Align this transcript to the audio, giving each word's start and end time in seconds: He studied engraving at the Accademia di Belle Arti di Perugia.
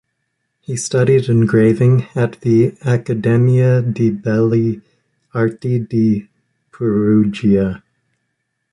He 0.59 0.77
studied 0.77 1.29
engraving 1.29 2.07
at 2.15 2.41
the 2.41 2.71
Accademia 2.83 3.83
di 3.83 4.09
Belle 4.09 4.81
Arti 5.31 5.77
di 5.77 6.27
Perugia. 6.71 7.83